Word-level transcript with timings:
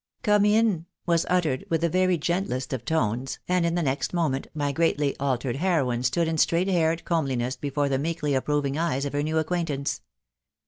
"Come 0.23 0.45
in," 0.45 0.87
was 1.05 1.27
uttered 1.29 1.63
in 1.69 1.79
the 1.79 1.87
very 1.87 2.17
gentlest 2.17 2.73
of 2.73 2.83
tones, 2.85 3.37
and 3.47 3.67
in 3.67 3.75
the 3.75 3.83
next 3.83 4.15
moment 4.15 4.47
my 4.55 4.71
greatly 4.71 5.15
altered 5.19 5.57
heroine 5.57 6.01
stood 6.01 6.27
in 6.27 6.39
straight 6.39 6.67
haired 6.67 7.05
comeliness 7.05 7.55
before 7.55 7.87
the 7.87 7.99
meekly 7.99 8.33
approving 8.33 8.79
eyes 8.79 9.05
of 9.05 9.13
her 9.13 9.21
new 9.21 9.37
acquaintance. 9.37 10.01